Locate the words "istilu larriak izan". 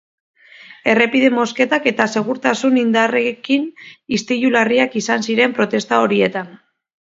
4.19-5.29